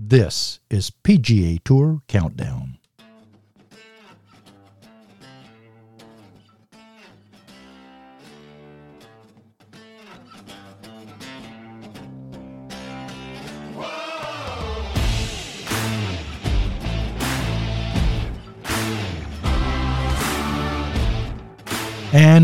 [0.00, 2.77] This is PGA Tour Countdown.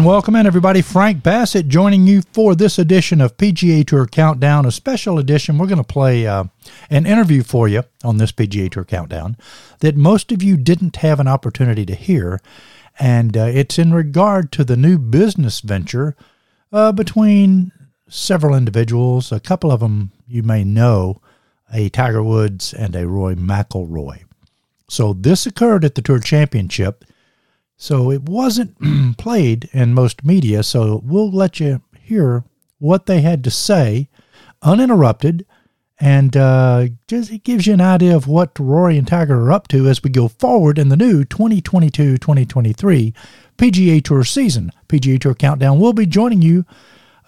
[0.05, 0.83] Welcome in, everybody.
[0.83, 5.57] Frank Bassett joining you for this edition of PGA Tour Countdown, a special edition.
[5.57, 6.45] We're going to play uh,
[6.91, 9.39] an interview for you on this PGA Tour Countdown
[9.81, 12.43] that most of you didn't have an opportunity to hear.
[12.99, 16.15] And uh, it's in regard to the new business venture
[16.71, 17.73] uh, between
[18.07, 19.33] several individuals.
[19.33, 21.23] A couple of them you may know,
[21.73, 24.25] a Tiger Woods and a Rory McIlroy.
[24.87, 27.07] So this occurred at the Tour Championship
[27.77, 32.45] so it wasn't played in most media, so we'll let you hear
[32.79, 34.09] what they had to say
[34.63, 35.47] uninterrupted.
[36.01, 39.69] And uh, just it gives you an idea of what Rory and Tiger are up
[39.69, 43.15] to as we go forward in the new 2022 2023
[43.57, 44.73] PGA Tour season.
[44.89, 46.65] PGA Tour Countdown will be joining you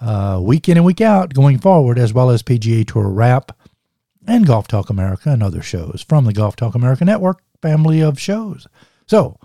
[0.01, 3.57] uh, week in and week out going forward, as well as PGA Tour Wrap
[4.27, 8.19] and Golf Talk America and other shows from the Golf Talk America Network family of
[8.19, 8.67] shows.
[9.07, 9.39] So,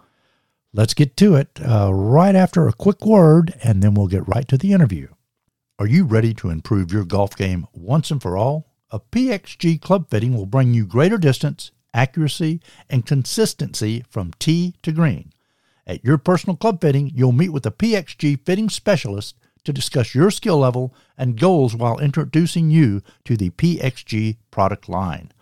[0.75, 4.49] Let's get to it uh, right after a quick word, and then we'll get right
[4.49, 5.09] to the interview.
[5.79, 8.73] Are you ready to improve your golf game once and for all?
[8.91, 14.93] A PXG club fitting will bring you greater distance, accuracy, and consistency from tee to
[14.93, 15.35] green.
[15.87, 20.31] At your personal club fitting, you'll meet with a PXG fitting specialist to discuss your
[20.31, 25.33] skill level and goals while introducing you to the PXG product line.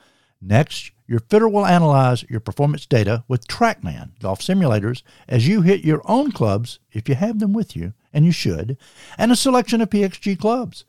[0.42, 5.84] Next, your fitter will analyze your performance data with TrackMan golf simulators as you hit
[5.84, 8.76] your own clubs, if you have them with you, and you should,
[9.18, 10.84] and a selection of PXG clubs.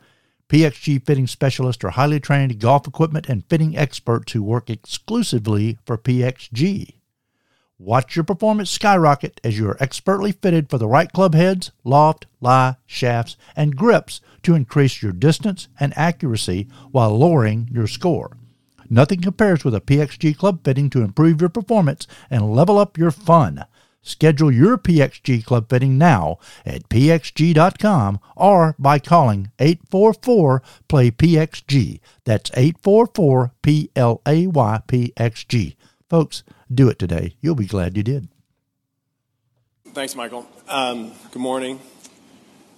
[0.47, 5.97] PXG fitting specialists are highly trained golf equipment and fitting experts who work exclusively for
[5.97, 6.94] PXG.
[7.80, 12.27] Watch your performance skyrocket as you are expertly fitted for the right club heads, loft,
[12.39, 18.38] lie, shafts, and grips to increase your distance and accuracy while lowering your score.
[18.93, 23.09] Nothing compares with a PXG club fitting to improve your performance and level up your
[23.09, 23.63] fun.
[24.02, 32.02] Schedule your PXG club fitting now at pxg.com or by calling 844 play PXG.
[32.25, 35.77] That's 844 P L A Y P X G.
[36.09, 37.35] Folks, do it today.
[37.39, 38.27] You'll be glad you did.
[39.93, 40.45] Thanks, Michael.
[40.67, 41.79] Um, good morning.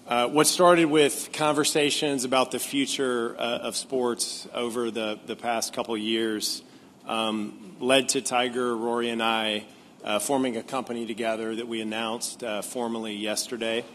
[0.05, 5.71] Uh, what started with conversations about the future uh, of sports over the, the past
[5.71, 6.61] couple years
[7.07, 9.63] um, led to Tiger, Rory, and I
[10.03, 13.85] uh, forming a company together that we announced uh, formally yesterday.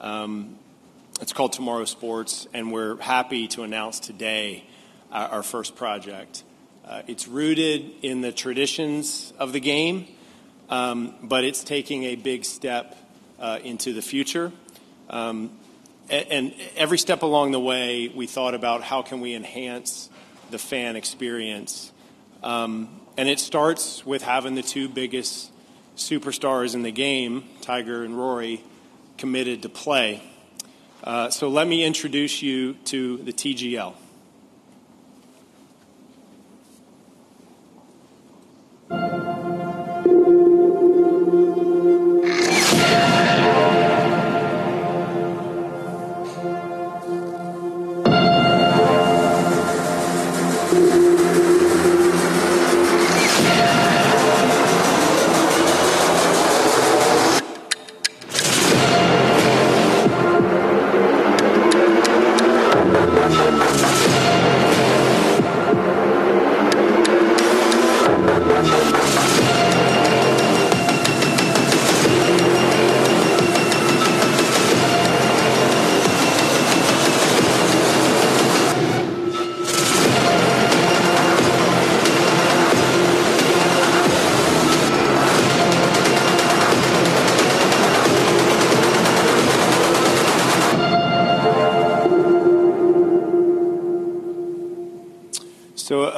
[0.00, 0.56] Um,
[1.20, 4.62] it's called Tomorrow Sports, and we're happy to announce today
[5.10, 6.44] our first project.
[6.86, 10.06] Uh, it's rooted in the traditions of the game,
[10.68, 12.96] um, but it's taking a big step
[13.40, 14.52] uh, into the future.
[15.10, 15.50] Um,
[16.08, 20.10] and every step along the way, we thought about how can we enhance
[20.50, 21.92] the fan experience.
[22.42, 25.50] Um, and it starts with having the two biggest
[25.96, 28.62] superstars in the game, Tiger and Rory,
[29.18, 30.22] committed to play.
[31.04, 33.94] Uh, so let me introduce you to the TGL.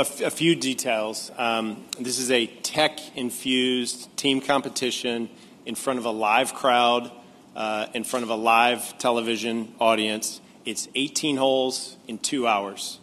[0.03, 1.31] A, few details.
[1.37, 5.31] Um, this is a tech infused team competition
[5.65, 7.11] in front of a live crowd,
[7.55, 10.41] uh, in front of a live television audience.
[10.65, 12.99] It's 18 holes in two hours.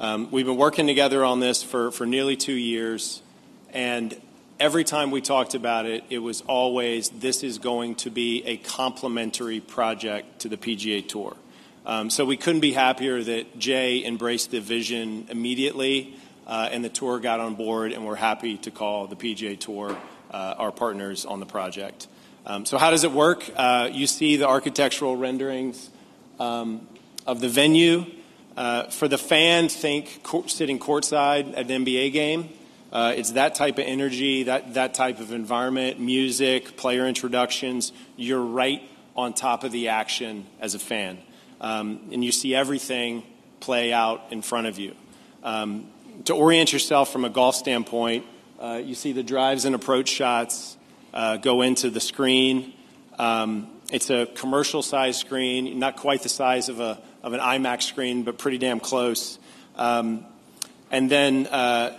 [0.00, 3.22] Um, we've been working together on this for, for nearly two years,
[3.70, 4.20] and
[4.58, 8.56] every time we talked about it, it was always this is going to be a
[8.56, 11.36] complementary project to the PGA Tour.
[11.86, 16.88] Um, so we couldn't be happier that Jay embraced the vision immediately uh, and the
[16.88, 19.96] tour got on board, and we're happy to call the PGA Tour
[20.30, 22.08] uh, our partners on the project.
[22.46, 23.48] Um, so, how does it work?
[23.56, 25.90] Uh, you see the architectural renderings
[26.38, 26.86] um,
[27.26, 28.06] of the venue.
[28.56, 32.50] Uh, for the fan, think court, sitting courtside at an NBA game.
[32.92, 37.90] Uh, it's that type of energy, that, that type of environment, music, player introductions.
[38.16, 38.80] You're right
[39.16, 41.18] on top of the action as a fan.
[41.60, 43.24] Um, and you see everything
[43.58, 44.94] play out in front of you.
[45.42, 45.88] Um,
[46.24, 48.24] to orient yourself from a golf standpoint,
[48.60, 50.76] uh, you see the drives and approach shots
[51.12, 52.72] uh, go into the screen.
[53.18, 57.82] Um, it's a commercial size screen, not quite the size of, a, of an IMAX
[57.82, 59.38] screen, but pretty damn close.
[59.76, 60.24] Um,
[60.90, 61.98] and then uh,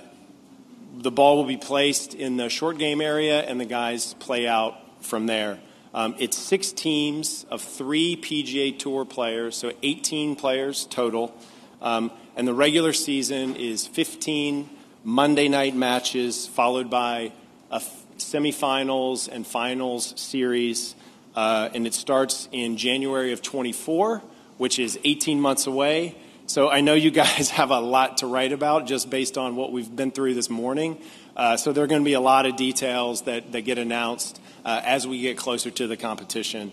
[0.97, 4.75] the ball will be placed in the short game area, and the guys play out
[5.03, 5.59] from there.
[5.93, 11.33] Um, it's six teams of three PGA Tour players, so 18 players total.
[11.81, 14.69] Um, and the regular season is 15
[15.03, 17.31] Monday night matches, followed by
[17.71, 17.81] a
[18.17, 20.95] semifinals and finals series.
[21.35, 24.21] Uh, and it starts in January of 24,
[24.57, 26.17] which is 18 months away.
[26.47, 29.71] So I know you guys have a lot to write about just based on what
[29.71, 31.01] we've been through this morning.
[31.35, 34.41] Uh, so there are going to be a lot of details that, that get announced
[34.63, 36.71] uh, as we get closer to the competition.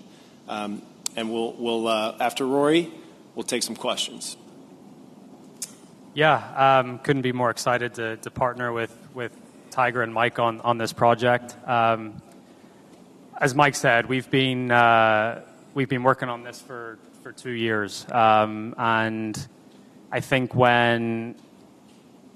[0.48, 0.82] Um,
[1.14, 2.90] and we'll, we'll uh, after Rory,
[3.34, 4.36] we'll take some questions.
[6.14, 9.32] Yeah, um, couldn't be more excited to, to partner with, with
[9.70, 11.56] Tiger and Mike on, on this project.
[11.66, 12.20] Um,
[13.40, 15.40] as Mike said, we've been, uh,
[15.72, 18.04] we've been working on this for, for two years.
[18.10, 19.48] Um, and
[20.10, 21.34] I think when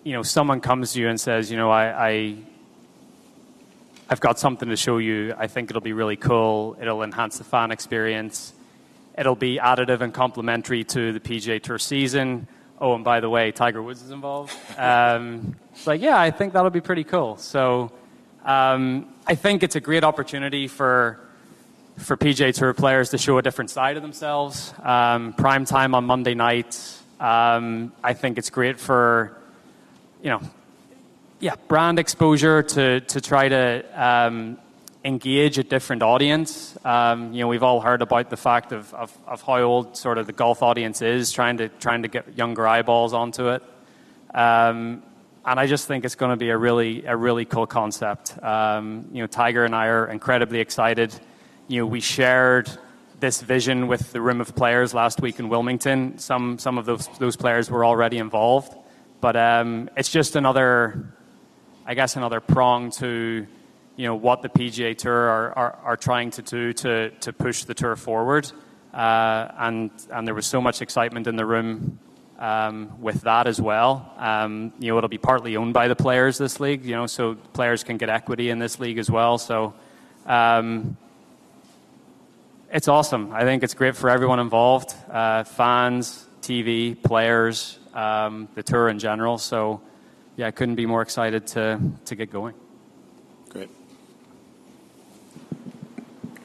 [0.05, 2.37] you know someone comes to you and says, you know, I, I
[4.09, 5.35] I've got something to show you.
[5.37, 6.79] I think it'll be really cool.
[6.81, 8.55] It'll enhance the fan experience.
[9.19, 12.49] It'll be additive and complementary to the PGA Tour season.
[12.79, 14.53] Oh, and by the way, Tiger Woods is involved.
[14.77, 17.39] Um, it's like, yeah, I think that'll be pretty cool.
[17.39, 17.91] So
[18.45, 21.21] um, I think it's a great opportunity for
[21.97, 24.75] for PGA Tour players to show a different side of themselves.
[24.83, 26.79] Um, prime time on Monday night.
[27.19, 29.35] Um, I think it's great for,
[30.23, 30.43] you know,
[31.41, 34.59] yeah, brand exposure to to try to um,
[35.07, 36.77] engage a different audience.
[36.85, 40.19] Um, you know, we've all heard about the fact of, of, of, how old sort
[40.19, 43.63] of the golf audience is, trying to trying to get younger eyeballs onto it.
[44.35, 45.05] Um,
[45.45, 48.43] and I just think it's going to be a really a really cool concept.
[48.43, 51.15] Um, you know, Tiger and I are incredibly excited.
[51.69, 52.69] You know, we shared
[53.21, 56.19] this vision with the room of players last week in Wilmington.
[56.19, 58.75] Some some of those those players were already involved,
[59.21, 61.15] but um, it's just another,
[61.87, 63.47] I guess, another prong to
[63.97, 67.65] you know what the PGA Tour are, are, are trying to do to, to push
[67.65, 68.51] the tour forward.
[68.93, 71.99] Uh, and and there was so much excitement in the room
[72.39, 74.13] um, with that as well.
[74.19, 76.85] Um, you know, it'll be partly owned by the players this league.
[76.85, 79.39] You know, so players can get equity in this league as well.
[79.39, 79.75] So.
[80.27, 80.97] Um,
[82.73, 83.33] it's awesome.
[83.33, 88.99] I think it's great for everyone involved uh, fans, TV, players, um, the tour in
[88.99, 89.39] general.
[89.39, 89.81] So,
[90.37, 92.55] yeah, I couldn't be more excited to, to get going.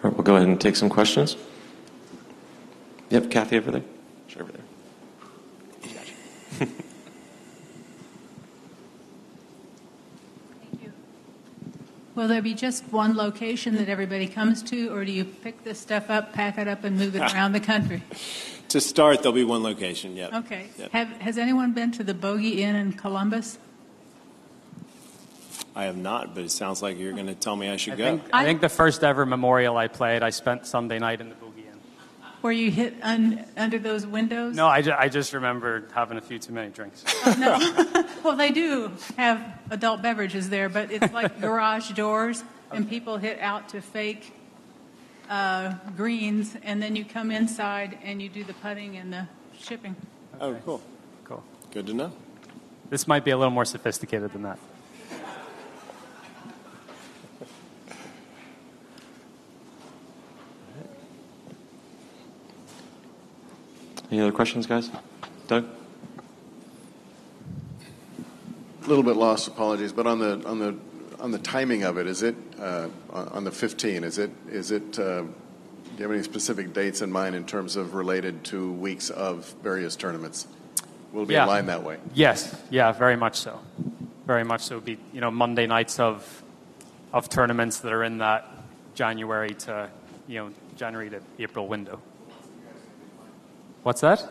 [0.03, 1.37] All right, we'll go ahead and take some questions.
[3.09, 3.83] Yep, Kathy over there.
[4.27, 4.61] Sure, over there.
[6.57, 6.71] Thank
[10.81, 10.91] you.
[12.15, 15.79] Will there be just one location that everybody comes to, or do you pick this
[15.79, 18.01] stuff up, pack it up, and move it around the country?
[18.71, 20.39] to start, there'll be one location, yeah.
[20.39, 20.69] Okay.
[20.77, 20.91] Yep.
[20.91, 23.57] Have, has anyone been to the Bogey Inn in Columbus?
[25.75, 27.95] I have not, but it sounds like you're going to tell me I should I
[27.95, 28.03] go.
[28.17, 31.35] Think, I think the first ever memorial I played, I spent Sunday night in the
[31.35, 31.79] Bogey Inn.
[32.41, 34.55] Were you hit un, under those windows?
[34.55, 37.05] No, I, ju- I just remember having a few too many drinks.
[37.25, 38.05] Oh, no.
[38.23, 43.39] well, they do have adult beverages there, but it's like garage doors, and people hit
[43.39, 44.33] out to fake
[45.29, 49.95] uh, greens, and then you come inside and you do the putting and the chipping.
[50.35, 50.57] Okay.
[50.57, 50.81] Oh, cool.
[51.23, 51.43] Cool.
[51.71, 52.11] Good to know.
[52.89, 54.59] This might be a little more sophisticated than that.
[64.11, 64.89] Any other questions, guys?
[65.47, 65.65] Doug?
[68.83, 70.75] A little bit lost, apologies, but on the on the
[71.21, 74.03] on the timing of it, is it uh, on the 15?
[74.03, 74.99] Is it is it?
[74.99, 75.29] Uh, do
[75.97, 79.95] you have any specific dates in mind in terms of related to weeks of various
[79.95, 80.45] tournaments?
[81.13, 81.45] Will it be yeah.
[81.45, 81.97] aligned that way?
[82.13, 83.59] Yes, yeah, very much so.
[84.25, 84.77] Very much so.
[84.77, 86.43] It'll be you know Monday nights of
[87.13, 88.49] of tournaments that are in that
[88.93, 89.89] January to
[90.27, 92.01] you know January to April window.
[93.83, 94.23] What's that?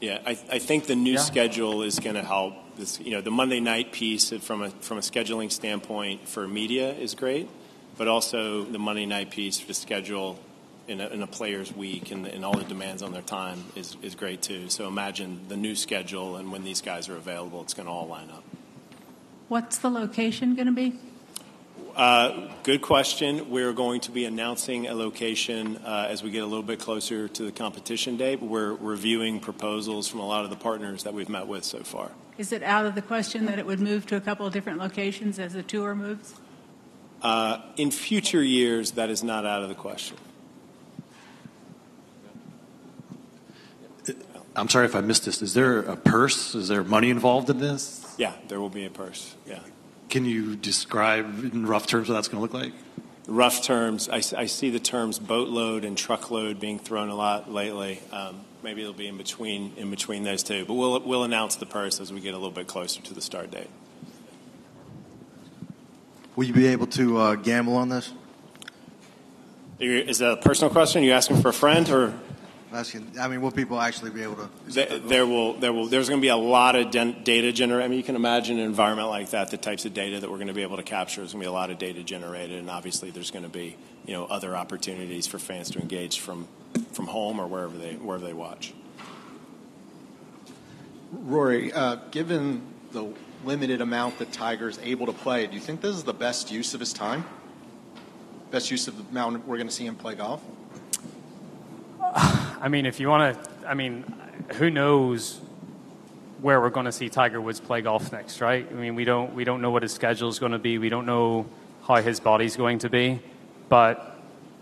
[0.00, 1.20] Yeah, I, I think the new yeah.
[1.20, 4.98] schedule is going to help this, you know, the Monday night piece from a from
[4.98, 7.48] a scheduling standpoint for media is great,
[7.96, 10.38] but also the Monday night piece for the schedule
[10.88, 13.96] in a, in a player's week and, and all the demands on their time is,
[14.02, 14.68] is great too.
[14.68, 18.08] So imagine the new schedule and when these guys are available, it's going to all
[18.08, 18.44] line up.
[19.48, 20.98] What's the location going to be?
[21.94, 23.50] Uh, good question.
[23.50, 27.28] We're going to be announcing a location uh, as we get a little bit closer
[27.28, 28.40] to the competition date.
[28.40, 32.10] We're reviewing proposals from a lot of the partners that we've met with so far.
[32.38, 34.78] Is it out of the question that it would move to a couple of different
[34.78, 36.34] locations as the tour moves?
[37.20, 40.16] Uh, in future years, that is not out of the question.
[44.56, 45.42] I'm sorry if I missed this.
[45.42, 46.54] Is there a purse?
[46.54, 48.14] Is there money involved in this?
[48.18, 49.34] Yeah, there will be a purse.
[49.46, 49.60] Yeah.
[50.12, 52.74] Can you describe in rough terms what that's going to look like?
[53.26, 57.98] Rough terms, I, I, see the terms boatload and truckload being thrown a lot lately.
[58.12, 61.64] Um, maybe it'll be in between in between those two, but we'll we'll announce the
[61.64, 63.70] purse as we get a little bit closer to the start date.
[66.36, 68.12] Will you be able to uh, gamble on this?
[69.80, 71.00] Is that a personal question?
[71.00, 72.12] Are you asking for a friend or?
[72.74, 74.48] Asking, I mean, will people actually be able to?
[74.66, 77.84] There, there will, there will, there's going to be a lot of data generated.
[77.84, 80.36] I mean, you can imagine an environment like that, the types of data that we're
[80.36, 81.20] going to be able to capture.
[81.20, 83.76] There's going to be a lot of data generated, and obviously, there's going to be,
[84.06, 86.48] you know, other opportunities for fans to engage from,
[86.92, 88.72] from home or wherever they, wherever they watch.
[91.12, 92.62] Rory, uh, given
[92.92, 93.12] the
[93.44, 96.74] limited amount that Tiger's able to play, do you think this is the best use
[96.74, 97.24] of his time?
[98.50, 100.42] Best use of the amount we're going to see him play golf?
[102.62, 104.04] I mean, if you want to, I mean,
[104.54, 105.40] who knows
[106.40, 108.64] where we're going to see Tiger Woods play golf next, right?
[108.70, 110.78] I mean, we don't we don't know what his schedule is going to be.
[110.78, 111.46] We don't know
[111.88, 113.20] how his body's going to be,
[113.68, 114.16] but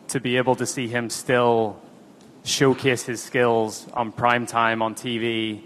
[0.08, 1.78] to be able to see him still
[2.42, 5.60] showcase his skills on prime time on TV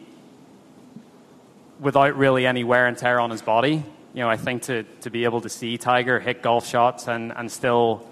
[1.78, 5.10] without really any wear and tear on his body, you know, I think to, to
[5.10, 8.08] be able to see Tiger hit golf shots and and still.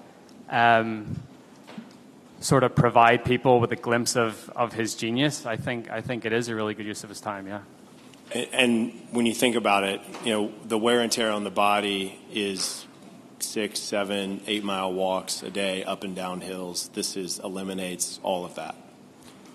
[0.49, 1.17] Um,
[2.43, 6.25] sort of provide people with a glimpse of, of his genius, I think I think
[6.25, 7.47] it is a really good use of his time.
[7.47, 7.61] Yeah.
[8.53, 12.19] And when you think about it, you know, the wear and tear on the body
[12.33, 12.87] is
[13.41, 16.89] six, seven, eight mile walks a day up and down hills.
[16.95, 18.75] This is eliminates all of that,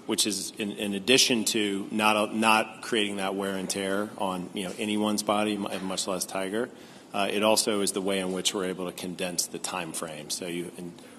[0.06, 4.66] which is in, in addition to not not creating that wear and tear on you
[4.66, 6.70] know anyone's body, much less Tiger.
[7.14, 10.30] Uh, it also is the way in which we're able to condense the time frame.
[10.30, 10.72] So you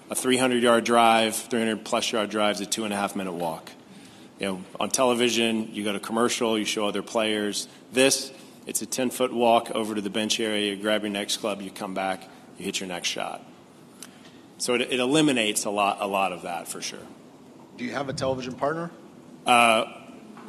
[0.09, 3.33] a 300 yard drive, 300 plus yard drive is a two and a half minute
[3.33, 3.71] walk.
[4.39, 7.67] You know, on television, you go to commercial, you show other players.
[7.91, 8.31] This,
[8.65, 11.61] it's a 10 foot walk over to the bench area, you grab your next club,
[11.61, 12.23] you come back,
[12.57, 13.45] you hit your next shot.
[14.57, 16.99] So it, it eliminates a lot, a lot of that for sure.
[17.77, 18.91] Do you have a television partner?
[19.45, 19.85] Uh,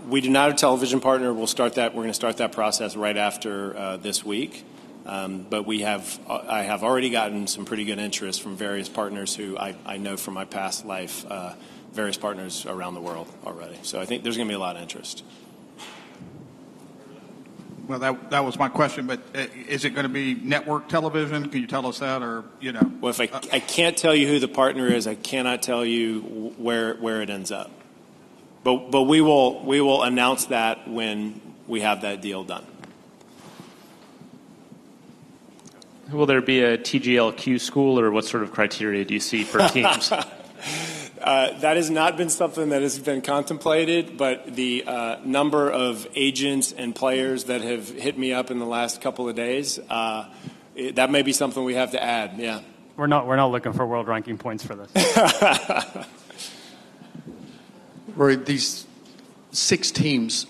[0.09, 1.33] we do not have a television partner.
[1.33, 1.93] We'll start that.
[1.93, 4.65] We're going to start that process right after uh, this week.
[5.07, 9.35] Um, but we have, I have already gotten some pretty good interest from various partners
[9.35, 11.55] who I, I know from my past life, uh,
[11.93, 13.79] various partners around the world already.
[13.83, 15.25] So I think there's going to be a lot of interest.
[17.89, 21.49] Well, that, that was my question, but uh, is it going to be network television?
[21.49, 22.89] Can you tell us that, or you know?
[23.01, 26.55] Well, if I, I can't tell you who the partner is, I cannot tell you
[26.57, 27.69] where where it ends up.
[28.63, 32.65] But but we will we will announce that when we have that deal done.
[36.13, 39.59] Will there be a TGLQ school, or what sort of criteria do you see for
[39.69, 40.11] teams?
[40.11, 46.09] uh, that has not been something that has been contemplated, but the uh, number of
[46.17, 50.29] agents and players that have hit me up in the last couple of days, uh,
[50.75, 52.33] it, that may be something we have to add.
[52.39, 52.61] Yeah,
[52.97, 54.91] we're not we're not looking for world ranking points for this.
[58.17, 58.85] Rory, these
[59.53, 60.47] six teams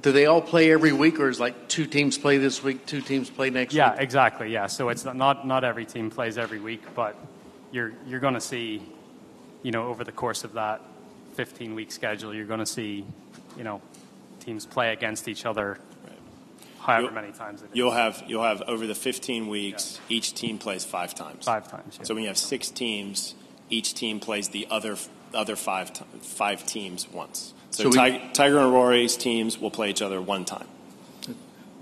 [0.00, 3.00] do they all play every week, or is like two teams play this week, two
[3.00, 3.96] teams play next yeah, week?
[3.96, 4.52] Yeah, exactly.
[4.52, 7.16] Yeah, so it's not not every team plays every week, but
[7.72, 8.82] you're you're going to see,
[9.62, 10.80] you know, over the course of that
[11.34, 13.04] 15 week schedule, you're going to see,
[13.56, 13.80] you know,
[14.40, 15.78] teams play against each other.
[16.80, 20.16] However you'll, many times you'll have you'll have over the 15 weeks, yeah.
[20.16, 21.44] each team plays five times.
[21.44, 21.96] Five times.
[21.98, 22.04] Yeah.
[22.04, 23.34] So when you have six teams,
[23.68, 24.96] each team plays the other
[25.34, 25.90] other five
[26.22, 27.52] five teams once.
[27.78, 30.66] So, so we, Tiger and Rory's teams will play each other one time.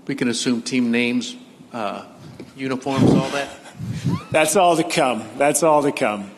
[0.05, 1.35] We can assume team names,
[1.73, 2.05] uh,
[2.55, 3.49] uniforms, all that.
[4.29, 5.27] That's all to come.
[5.39, 6.29] That's all to come.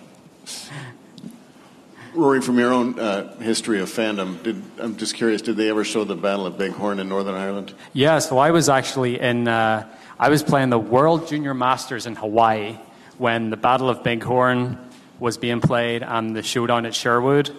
[2.13, 5.84] Rory, from your own uh, history of fandom, did, I'm just curious, did they ever
[5.84, 7.74] show the Battle of Bighorn in Northern Ireland?
[7.92, 9.86] Yeah, so I was actually in, uh,
[10.18, 12.78] I was playing the World Junior Masters in Hawaii
[13.18, 14.78] when the Battle of Bighorn
[15.20, 17.54] was being played and the showdown at Sherwood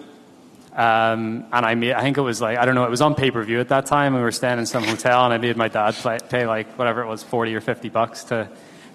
[0.73, 3.13] Um, and I made, I think it was like, I don't know, it was on
[3.13, 4.13] pay per view at that time.
[4.13, 7.01] We were staying in some hotel, and I made my dad play, pay like whatever
[7.01, 8.49] it was, 40 or 50 bucks to,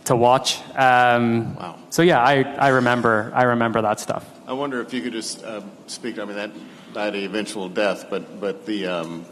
[0.05, 0.59] to watch.
[0.75, 1.79] Um, wow.
[1.91, 4.29] So yeah, I, I, remember, I remember that stuff.
[4.47, 6.51] I wonder if you could just uh, speak, I mean, that
[6.95, 9.27] died a eventual death, but, but the um,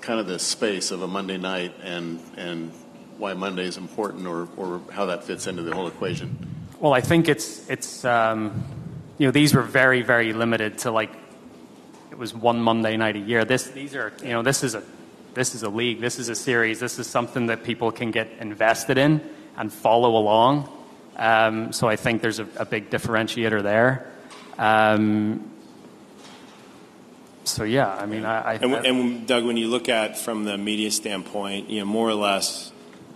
[0.00, 2.72] kind of the space of a Monday night and, and
[3.18, 6.38] why Monday is important or, or how that fits into the whole equation.
[6.80, 8.64] Well, I think it's, it's um,
[9.18, 11.10] you know, these were very, very limited to like
[12.12, 13.46] it was one Monday night a year.
[13.46, 14.82] This, these are, you know, this is a,
[15.32, 16.02] this is a league.
[16.02, 16.78] This is a series.
[16.78, 19.22] This is something that people can get invested in
[19.56, 20.68] and follow along.
[21.16, 24.06] Um, so I think there's a, a big differentiator there.
[24.58, 25.50] Um,
[27.44, 30.58] so yeah, I mean, I, I and, and, Doug, when you look at from the
[30.58, 32.72] media standpoint, you know, more or less,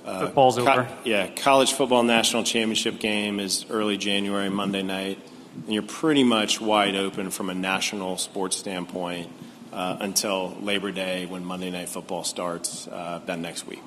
[0.07, 0.89] uh, football's co- over.
[1.05, 5.19] Yeah, college football national championship game is early January, Monday night
[5.65, 9.31] and you're pretty much wide open from a national sports standpoint
[9.73, 13.83] uh, until Labor Day when Monday Night Football starts uh, that next week.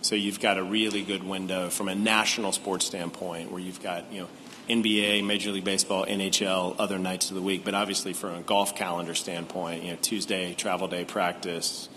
[0.00, 4.12] So you've got a really good window from a national sports standpoint where you've got
[4.12, 4.28] you know
[4.68, 7.64] NBA, Major League Baseball, NHL, other nights of the week.
[7.64, 11.88] But obviously, from a golf calendar standpoint, you know Tuesday travel day practice,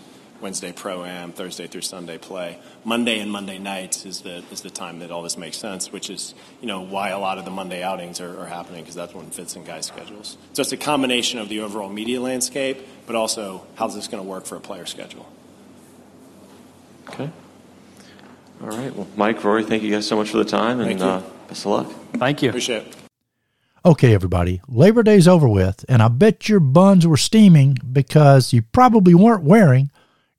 [0.42, 2.58] Wednesday pro am, Thursday through Sunday play.
[2.84, 6.10] Monday and Monday nights is the is the time that all this makes sense, which
[6.10, 9.14] is you know why a lot of the Monday outings are, are happening because that's
[9.14, 10.36] when it fits in guys' schedules.
[10.52, 14.28] So it's a combination of the overall media landscape, but also how's this going to
[14.28, 15.30] work for a player schedule.
[17.08, 17.30] Okay.
[18.60, 18.94] All right.
[18.94, 21.72] Well, Mike, Rory, thank you guys so much for the time, and uh, best of
[21.72, 21.92] luck.
[22.14, 22.50] Thank you.
[22.50, 22.96] Appreciate it.
[23.84, 28.62] Okay, everybody, Labor Day's over with, and I bet your buns were steaming because you
[28.62, 29.90] probably weren't wearing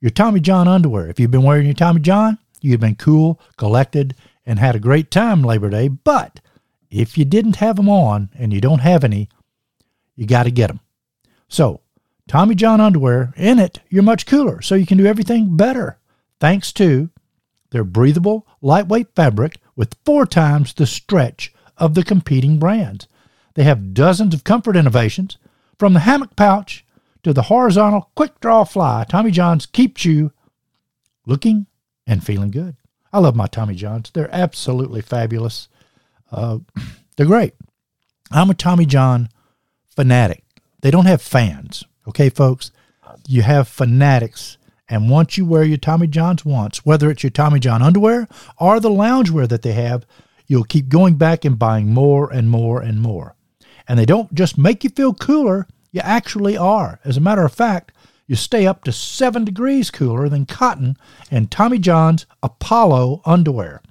[0.04, 1.08] your Tommy John underwear.
[1.08, 4.14] If you've been wearing your Tommy John, you've been cool, collected,
[4.46, 5.88] and had a great time Labor Day.
[5.88, 6.42] But
[6.92, 9.30] if you didn't have them on and you don't have any,
[10.18, 10.82] you got to get them.
[11.48, 11.80] So,
[12.28, 16.00] Tommy John underwear, in it, you're much cooler, so you can do everything better
[16.38, 17.10] thanks to
[17.70, 23.08] their breathable, lightweight fabric with four times the stretch of the competing brands.
[23.54, 25.38] They have dozens of comfort innovations,
[25.80, 26.83] from the hammock pouch
[27.24, 30.32] to the horizontal quick draw fly, Tommy John's keeps you
[31.26, 31.68] looking
[32.06, 32.76] and feeling good.
[33.12, 34.12] I love my Tommy Johns.
[34.12, 35.68] They're absolutely fabulous.
[36.32, 36.60] Uh,
[37.16, 37.54] they're great.
[38.32, 39.30] I'm a Tommy John
[39.88, 40.44] fanatic.
[40.82, 42.72] They don't have fans, okay, folks?
[43.28, 44.58] You have fanatics.
[44.90, 48.28] And once you wear your Tommy Johns once, whether it's your Tommy John underwear
[48.60, 50.06] or the loungewear that they have,
[50.48, 53.36] you'll keep going back and buying more and more and more.
[53.88, 57.00] And they don't just make you feel cooler, you actually are.
[57.06, 57.94] As a matter of fact,
[58.28, 60.98] you stay up to 7 degrees cooler than cotton
[61.32, 63.82] and Tommy John's Apollo underwear.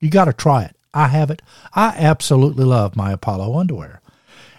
[0.00, 0.76] You got to try it.
[0.94, 1.42] I have it.
[1.74, 4.00] I absolutely love my Apollo underwear.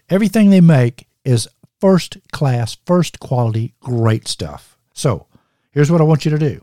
[0.10, 1.48] Everything they make is
[1.82, 4.78] first class, first quality, great stuff.
[4.94, 5.26] So,
[5.72, 6.62] here's what I want you to do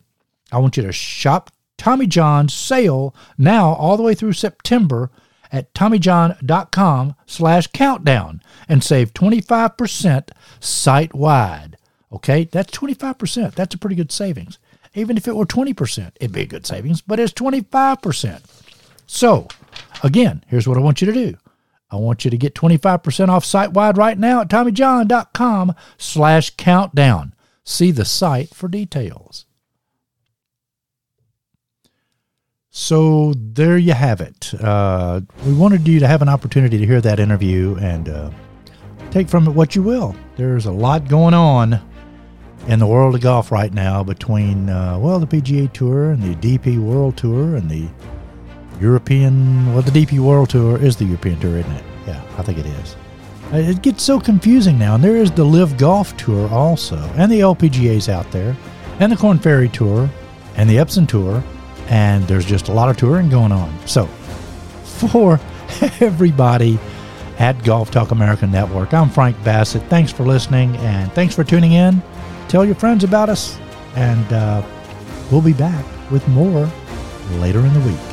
[0.52, 5.10] I want you to shop Tommy John's sale now all the way through September
[5.52, 11.76] at TommyJohn.com slash countdown and save 25% site wide.
[12.12, 13.54] Okay, that's 25%.
[13.54, 14.58] That's a pretty good savings.
[14.94, 18.42] Even if it were 20%, it'd be a good savings, but it's 25%.
[19.06, 19.48] So,
[20.02, 21.36] again, here's what I want you to do.
[21.90, 27.34] I want you to get 25% off site wide right now at TommyJohn.com slash countdown.
[27.64, 29.46] See the site for details.
[32.72, 34.54] So there you have it.
[34.54, 38.30] Uh, we wanted you to have an opportunity to hear that interview and uh,
[39.10, 40.14] take from it what you will.
[40.36, 41.80] There's a lot going on
[42.68, 46.36] in the world of golf right now between, uh, well, the PGA Tour and the
[46.36, 47.88] DP World Tour and the
[48.80, 51.84] European, well, the DP World Tour is the European Tour, isn't it?
[52.06, 52.96] Yeah, I think it is.
[53.52, 57.32] Uh, it gets so confusing now, and there is the LIV Golf Tour also, and
[57.32, 58.56] the LPGA's out there,
[59.00, 60.08] and the Corn Ferry Tour,
[60.54, 61.42] and the Epson Tour,
[61.90, 63.76] and there's just a lot of touring going on.
[63.86, 65.38] So, for
[66.00, 66.78] everybody
[67.38, 69.82] at Golf Talk America Network, I'm Frank Bassett.
[69.84, 72.02] Thanks for listening and thanks for tuning in.
[72.48, 73.58] Tell your friends about us,
[73.94, 74.62] and uh,
[75.30, 76.68] we'll be back with more
[77.38, 78.09] later in the week.